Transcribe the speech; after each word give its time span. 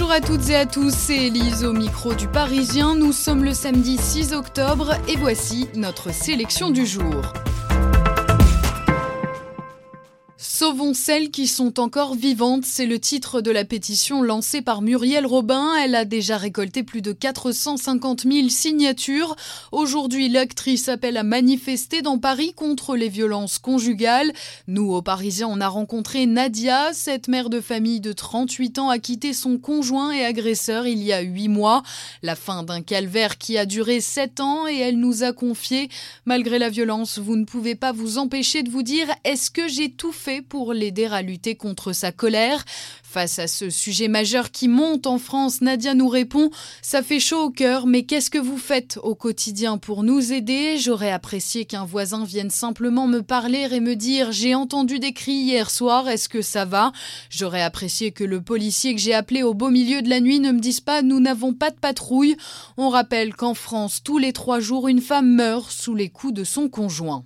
Bonjour 0.00 0.14
à 0.14 0.22
toutes 0.22 0.48
et 0.48 0.56
à 0.56 0.64
tous, 0.64 0.94
c'est 0.94 1.26
Elise 1.26 1.62
au 1.62 1.74
micro 1.74 2.14
du 2.14 2.26
Parisien. 2.26 2.94
Nous 2.94 3.12
sommes 3.12 3.44
le 3.44 3.52
samedi 3.52 3.98
6 3.98 4.32
octobre 4.32 4.94
et 5.06 5.16
voici 5.16 5.68
notre 5.74 6.10
sélection 6.10 6.70
du 6.70 6.86
jour. 6.86 7.34
Sauvons 10.60 10.92
celles 10.92 11.30
qui 11.30 11.46
sont 11.46 11.80
encore 11.80 12.14
vivantes, 12.14 12.66
c'est 12.66 12.84
le 12.84 12.98
titre 12.98 13.40
de 13.40 13.50
la 13.50 13.64
pétition 13.64 14.20
lancée 14.20 14.60
par 14.60 14.82
Muriel 14.82 15.24
Robin. 15.24 15.72
Elle 15.82 15.94
a 15.94 16.04
déjà 16.04 16.36
récolté 16.36 16.82
plus 16.82 17.00
de 17.00 17.12
450 17.12 18.24
000 18.30 18.50
signatures. 18.50 19.36
Aujourd'hui, 19.72 20.28
l'actrice 20.28 20.90
appelle 20.90 21.16
à 21.16 21.22
manifester 21.22 22.02
dans 22.02 22.18
Paris 22.18 22.52
contre 22.52 22.94
les 22.94 23.08
violences 23.08 23.58
conjugales. 23.58 24.34
Nous, 24.68 24.92
aux 24.92 25.00
Parisiens, 25.00 25.48
on 25.48 25.62
a 25.62 25.68
rencontré 25.68 26.26
Nadia. 26.26 26.92
Cette 26.92 27.28
mère 27.28 27.48
de 27.48 27.62
famille 27.62 28.00
de 28.00 28.12
38 28.12 28.80
ans 28.80 28.90
a 28.90 28.98
quitté 28.98 29.32
son 29.32 29.56
conjoint 29.56 30.12
et 30.12 30.26
agresseur 30.26 30.86
il 30.86 31.02
y 31.02 31.14
a 31.14 31.22
8 31.22 31.48
mois. 31.48 31.82
La 32.22 32.36
fin 32.36 32.64
d'un 32.64 32.82
calvaire 32.82 33.38
qui 33.38 33.56
a 33.56 33.64
duré 33.64 34.02
7 34.02 34.40
ans 34.40 34.68
et 34.68 34.76
elle 34.76 34.98
nous 34.98 35.22
a 35.22 35.32
confié 35.32 35.88
Malgré 36.26 36.58
la 36.58 36.68
violence, 36.68 37.18
vous 37.18 37.36
ne 37.36 37.46
pouvez 37.46 37.76
pas 37.76 37.92
vous 37.92 38.18
empêcher 38.18 38.62
de 38.62 38.68
vous 38.68 38.82
dire 38.82 39.06
est-ce 39.24 39.50
que 39.50 39.66
j'ai 39.66 39.90
tout 39.90 40.12
fait 40.12 40.42
pour 40.50 40.74
l'aider 40.74 41.06
à 41.06 41.22
lutter 41.22 41.54
contre 41.54 41.94
sa 41.94 42.10
colère. 42.12 42.64
Face 43.04 43.38
à 43.38 43.46
ce 43.46 43.70
sujet 43.70 44.08
majeur 44.08 44.50
qui 44.50 44.68
monte 44.68 45.06
en 45.06 45.18
France, 45.18 45.62
Nadia 45.62 45.94
nous 45.94 46.08
répond 46.08 46.50
Ça 46.82 47.02
fait 47.02 47.20
chaud 47.20 47.44
au 47.44 47.50
cœur, 47.50 47.86
mais 47.86 48.02
qu'est-ce 48.02 48.30
que 48.30 48.38
vous 48.38 48.58
faites 48.58 48.98
au 49.02 49.14
quotidien 49.14 49.78
pour 49.78 50.02
nous 50.02 50.32
aider? 50.32 50.76
J'aurais 50.76 51.12
apprécié 51.12 51.64
qu'un 51.64 51.84
voisin 51.84 52.24
vienne 52.24 52.50
simplement 52.50 53.06
me 53.06 53.22
parler 53.22 53.68
et 53.70 53.80
me 53.80 53.94
dire 53.94 54.32
J'ai 54.32 54.54
entendu 54.54 54.98
des 54.98 55.12
cris 55.12 55.32
hier 55.32 55.70
soir, 55.70 56.08
est-ce 56.08 56.28
que 56.28 56.42
ça 56.42 56.64
va? 56.64 56.92
J'aurais 57.30 57.62
apprécié 57.62 58.10
que 58.10 58.24
le 58.24 58.40
policier 58.40 58.94
que 58.94 59.00
j'ai 59.00 59.14
appelé 59.14 59.44
au 59.44 59.54
beau 59.54 59.70
milieu 59.70 60.02
de 60.02 60.10
la 60.10 60.20
nuit 60.20 60.40
ne 60.40 60.50
me 60.50 60.60
dise 60.60 60.80
pas 60.80 61.02
Nous 61.02 61.20
n'avons 61.20 61.54
pas 61.54 61.70
de 61.70 61.78
patrouille. 61.78 62.36
On 62.76 62.88
rappelle 62.88 63.34
qu'en 63.34 63.54
France, 63.54 64.02
tous 64.02 64.18
les 64.18 64.32
trois 64.32 64.58
jours, 64.58 64.88
une 64.88 65.00
femme 65.00 65.32
meurt 65.32 65.70
sous 65.70 65.94
les 65.94 66.08
coups 66.08 66.34
de 66.34 66.44
son 66.44 66.68
conjoint. 66.68 67.24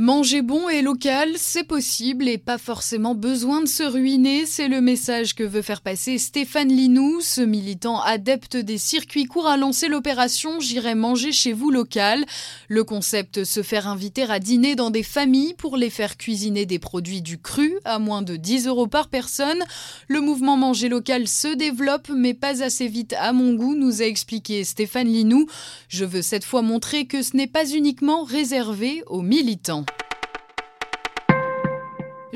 Manger 0.00 0.42
bon 0.42 0.68
et 0.68 0.80
local, 0.80 1.30
c'est 1.34 1.64
possible 1.64 2.28
et 2.28 2.38
pas 2.38 2.56
forcément 2.56 3.16
besoin 3.16 3.62
de 3.62 3.66
se 3.66 3.82
ruiner, 3.82 4.46
c'est 4.46 4.68
le 4.68 4.80
message 4.80 5.34
que 5.34 5.42
veut 5.42 5.60
faire 5.60 5.80
passer 5.80 6.18
Stéphane 6.18 6.68
Linou, 6.68 7.20
ce 7.20 7.40
militant 7.40 8.00
adepte 8.00 8.56
des 8.56 8.78
circuits 8.78 9.24
courts 9.24 9.48
a 9.48 9.56
lancé 9.56 9.88
l'opération 9.88 10.60
J'irai 10.60 10.94
manger 10.94 11.32
chez 11.32 11.52
vous 11.52 11.72
local. 11.72 12.24
Le 12.68 12.84
concept 12.84 13.42
se 13.42 13.64
faire 13.64 13.88
inviter 13.88 14.22
à 14.22 14.38
dîner 14.38 14.76
dans 14.76 14.90
des 14.90 15.02
familles 15.02 15.54
pour 15.54 15.76
les 15.76 15.90
faire 15.90 16.16
cuisiner 16.16 16.64
des 16.64 16.78
produits 16.78 17.20
du 17.20 17.40
cru 17.40 17.74
à 17.84 17.98
moins 17.98 18.22
de 18.22 18.36
10 18.36 18.68
euros 18.68 18.86
par 18.86 19.08
personne. 19.08 19.64
Le 20.06 20.20
mouvement 20.20 20.56
manger 20.56 20.88
local 20.88 21.26
se 21.26 21.48
développe 21.56 22.08
mais 22.14 22.34
pas 22.34 22.62
assez 22.62 22.86
vite 22.86 23.16
à 23.18 23.32
mon 23.32 23.54
goût, 23.54 23.74
nous 23.74 24.00
a 24.00 24.04
expliqué 24.04 24.62
Stéphane 24.62 25.08
Linou. 25.08 25.46
Je 25.88 26.04
veux 26.04 26.22
cette 26.22 26.44
fois 26.44 26.62
montrer 26.62 27.06
que 27.06 27.20
ce 27.20 27.36
n'est 27.36 27.48
pas 27.48 27.68
uniquement 27.68 28.22
réservé 28.22 29.02
aux 29.08 29.22
militants. 29.22 29.84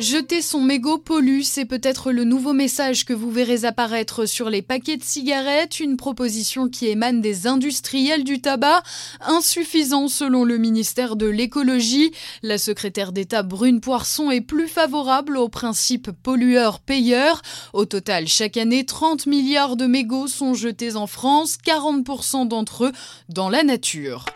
Jeter 0.03 0.43
son 0.43 0.61
mégot 0.61 0.99
pollue, 0.99 1.43
c'est 1.43 1.65
peut-être 1.65 2.11
le 2.11 2.25
nouveau 2.25 2.53
message 2.53 3.05
que 3.05 3.13
vous 3.13 3.31
verrez 3.31 3.65
apparaître 3.65 4.27
sur 4.27 4.51
les 4.51 4.61
paquets 4.61 4.97
de 4.97 5.05
cigarettes, 5.05 5.79
une 5.79 5.97
proposition 5.97 6.69
qui 6.69 6.89
émane 6.89 7.21
des 7.21 7.47
industriels 7.47 8.25
du 8.25 8.41
tabac, 8.41 8.83
insuffisant 9.21 10.09
selon 10.09 10.43
le 10.43 10.59
ministère 10.59 11.15
de 11.15 11.27
l'écologie. 11.27 12.11
La 12.43 12.59
secrétaire 12.59 13.13
d'État 13.13 13.45
Brune 13.45 13.81
Poisson 13.81 14.33
est 14.33 14.41
plus 14.41 14.67
favorable 14.67 15.37
au 15.37 15.49
principe 15.49 16.11
pollueur-payeur. 16.11 17.41
Au 17.73 17.85
total, 17.85 18.27
chaque 18.27 18.57
année, 18.57 18.85
30 18.85 19.27
milliards 19.27 19.77
de 19.77 19.87
mégots 19.87 20.27
sont 20.27 20.55
jetés 20.55 20.97
en 20.97 21.07
France, 21.07 21.59
40% 21.65 22.49
d'entre 22.49 22.87
eux 22.87 22.93
dans 23.29 23.49
la 23.49 23.63
nature. 23.63 24.27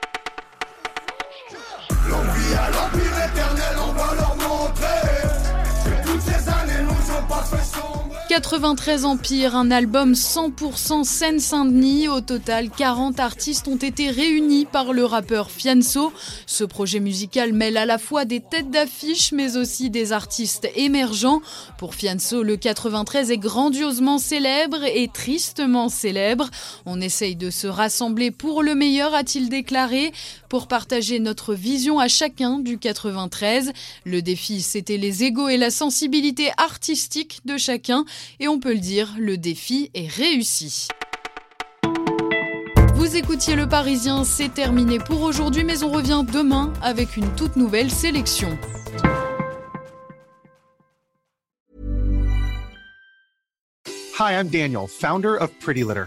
93 8.37 9.07
Empire, 9.07 9.57
un 9.57 9.71
album 9.71 10.13
100% 10.13 11.05
Seine-Saint-Denis. 11.05 12.09
Au 12.09 12.21
total, 12.21 12.69
40 12.69 13.19
artistes 13.19 13.67
ont 13.67 13.77
été 13.77 14.11
réunis 14.11 14.67
par 14.67 14.93
le 14.93 15.07
rappeur 15.07 15.51
Fianso. 15.51 16.13
Ce 16.45 16.63
projet 16.63 17.01
musical 17.01 17.55
mêle 17.55 17.79
à 17.79 17.87
la 17.87 17.97
fois 17.97 18.27
des 18.27 18.41
têtes 18.41 18.71
d'affiche, 18.71 19.33
mais 19.33 19.57
aussi 19.57 19.89
des 19.89 20.13
artistes 20.13 20.69
émergents. 20.77 21.41
Pour 21.79 21.95
Fianso, 21.95 22.43
le 22.43 22.59
93 22.59 23.31
est 23.31 23.39
grandiosement 23.39 24.19
célèbre 24.19 24.85
et 24.85 25.09
tristement 25.09 25.89
célèbre. 25.89 26.51
On 26.85 27.01
essaye 27.01 27.37
de 27.37 27.49
se 27.49 27.67
rassembler 27.67 28.31
pour 28.31 28.63
le 28.63 28.75
meilleur, 28.75 29.15
a-t-il 29.15 29.49
déclaré, 29.49 30.13
pour 30.49 30.69
partager 30.69 31.19
notre 31.19 31.55
vision 31.55 31.99
à 31.99 32.09
chacun 32.09 32.59
du 32.59 32.79
93. 32.79 33.73
Le 34.05 34.23
défi, 34.23 34.62
c'était 34.62 34.97
les 34.97 35.25
égaux 35.25 35.49
et 35.49 35.57
la 35.57 35.71
sensibilité 35.71 36.51
artistique 36.57 37.41
de 37.45 37.57
chacun. 37.57 38.05
Et 38.41 38.49
on 38.49 38.61
peut 38.61 38.73
le 38.73 38.81
dire, 38.81 39.15
le 39.19 39.37
défi 39.37 39.91
est 39.95 40.09
réussi. 40.09 40.89
Vous 42.95 43.17
écoutiez 43.17 43.55
Le 43.55 43.69
Parisien, 43.69 44.25
c'est 44.25 44.53
terminé 44.53 44.99
pour 44.99 45.23
aujourd'hui, 45.23 45.65
mais 45.65 45.85
on 45.85 45.91
revient 45.91 46.25
demain 46.31 46.73
avec 46.83 47.17
une 47.17 47.33
toute 47.35 47.56
nouvelle 47.56 47.91
sélection. 47.91 48.59
Hi, 54.19 54.33
I'm 54.33 54.49
Daniel, 54.49 54.87
founder 54.89 55.37
of 55.37 55.51
Pretty 55.61 55.85
Litter. 55.85 56.06